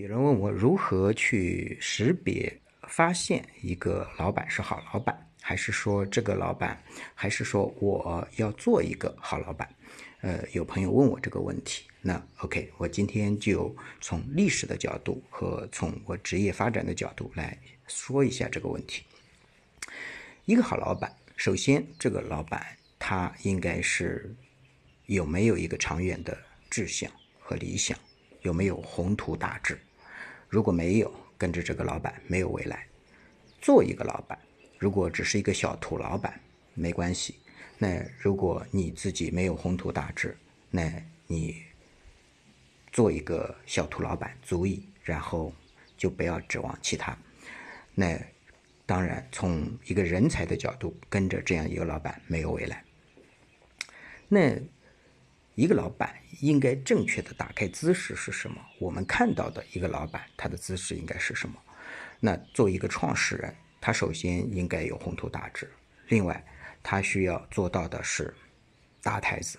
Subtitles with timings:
[0.00, 6.82] 有人问我如何去识别、发现一个老板是好老板，还是说这个老板，
[7.14, 9.68] 还是说我要做一个好老板？
[10.22, 19.04] 呃，有朋友问我这个问题，那 OK，我今天就从历史的角度和从我职业发展的角度来说一下这个问题。
[20.46, 22.66] 一个好老板，首先这个老板
[22.98, 24.34] 他应该是
[25.04, 26.38] 有没有一个长远的
[26.70, 27.98] 志向和理想，
[28.40, 29.78] 有没有宏图大志？
[30.50, 32.84] 如果没有，跟着这个老板没有未来。
[33.62, 34.36] 做一个老板，
[34.78, 36.40] 如果只是一个小土老板，
[36.74, 37.36] 没关系。
[37.78, 40.36] 那如果你自己没有宏图大志，
[40.70, 40.92] 那
[41.28, 41.62] 你
[42.90, 45.52] 做一个小土老板足以，然后
[45.96, 47.16] 就不要指望其他。
[47.94, 48.18] 那
[48.84, 52.84] 当然，从一个人才的角度，跟着这样一个老板没有未来。
[54.28, 54.60] 那。
[55.60, 58.56] 一个老板应该正确的打开姿势是什么？
[58.78, 61.54] 我们看到的一个老板，他的姿势应该是什么？
[62.18, 65.70] 那作为一个创始人，他首先应该有宏图大志。
[66.08, 66.42] 另外，
[66.82, 68.34] 他需要做到的是
[69.02, 69.58] 搭台子，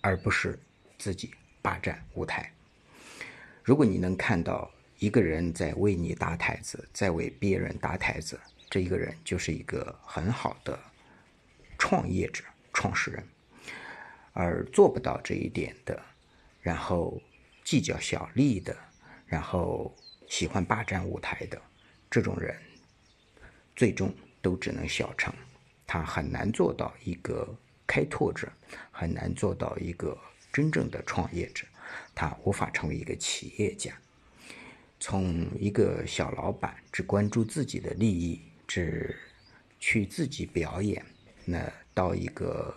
[0.00, 0.58] 而不是
[0.98, 2.50] 自己霸占舞台。
[3.62, 8.40] 如果你能看到一个人在为你搭台子，在为别人搭台子，
[8.70, 10.80] 这一个人就是一个很好的
[11.76, 13.22] 创业者、创始人。
[14.40, 16.02] 而做不到这一点的，
[16.62, 17.20] 然后
[17.62, 18.74] 计较小利的，
[19.26, 19.94] 然后
[20.30, 21.60] 喜欢霸占舞台的
[22.10, 22.56] 这种人，
[23.76, 25.30] 最终都只能小成，
[25.86, 27.54] 他很难做到一个
[27.86, 28.50] 开拓者，
[28.90, 30.16] 很难做到一个
[30.50, 31.66] 真正的创业者，
[32.14, 33.92] 他无法成为一个企业家。
[34.98, 39.14] 从一个小老板只关注自己的利益，只
[39.78, 41.04] 去自己表演，
[41.44, 42.74] 那到一个。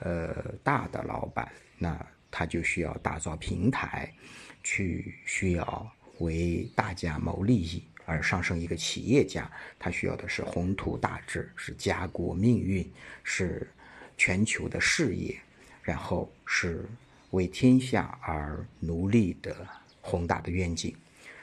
[0.00, 4.14] 呃，大的老板，那他就需要打造平台，
[4.62, 12.88] 去需要为大家谋利益而上升一个企业家，他需要的是宏图大志，是家国命运，
[13.24, 13.68] 是
[14.16, 15.36] 全球的事业，
[15.82, 16.88] 然后是
[17.30, 19.66] 为天下而努力的
[20.00, 20.94] 宏大的愿景。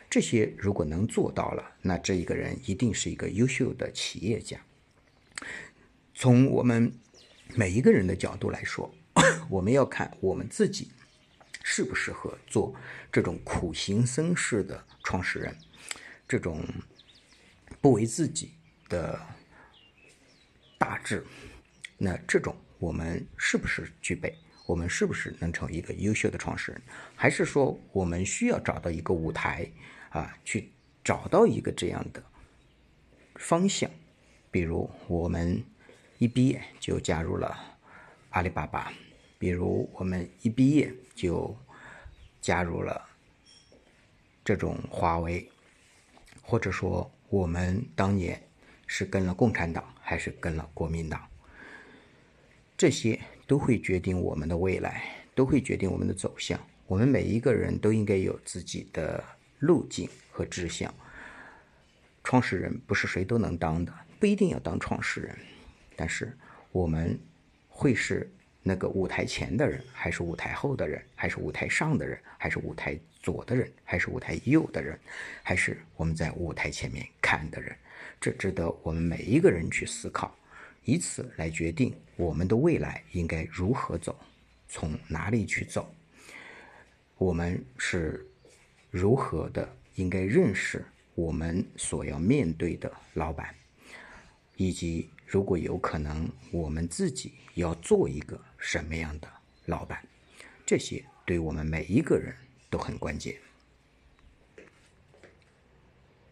[0.10, 4.58] 这些如果能做到了，那这一个人一定是一个优秀的企业家。
[6.14, 6.94] 从我们。
[7.58, 8.94] 每一个人的角度来说，
[9.50, 10.92] 我们要看我们自己
[11.64, 12.76] 适不适合做
[13.10, 15.56] 这种苦行僧式的创始人，
[16.28, 16.68] 这种
[17.80, 18.52] 不为自己
[18.90, 19.20] 的
[20.78, 21.26] 大志。
[21.98, 24.38] 那这种我们是不是具备？
[24.66, 26.82] 我们是不是能成为一个优秀的创始人？
[27.16, 29.72] 还是说我们需要找到一个舞台
[30.10, 30.74] 啊，去
[31.06, 32.22] 找到一个这样的
[33.36, 33.90] 方向？
[34.52, 35.64] 比如我们。
[36.18, 37.58] 一毕业就加入了
[38.30, 38.92] 阿里巴巴，
[39.38, 41.56] 比如我们一毕业就
[42.42, 43.02] 加入了
[44.44, 45.50] 这种华为，
[46.42, 48.42] 或者说我们当年
[48.88, 51.28] 是跟了共产党还是跟了国民党，
[52.78, 56.60] 这些都会决定我们的未来，都会决定我们的走向。
[56.88, 59.24] 我们每一个人都应该有自己的
[59.60, 60.94] 路径和志向。
[62.24, 65.38] 创始人不是谁都能当的，不一定要当创始人。
[65.96, 66.36] 但是，
[66.72, 67.20] 我们
[67.70, 68.30] 会是
[68.62, 75.00] 那个舞台前的人，还是舞台后的人，还是舞台上的人，还是舞台左的人，还是舞台右的人，
[75.44, 77.76] 还是我们在舞台前面看的人？
[78.20, 80.36] 这值得我们每一个人去思考，
[80.84, 84.18] 以此来决定我们的未来应该如何走，
[84.68, 85.94] 从哪里去走。
[87.18, 88.26] 我们是
[88.90, 93.54] 如何的应该认识我们所要面对的老板，
[94.58, 95.10] 以及。
[95.28, 99.28] 如果有可能，我们自己要做一个什么样的
[99.66, 100.00] 老板？
[100.68, 102.32] 这些对我们每一个人
[102.70, 103.36] 都很关键。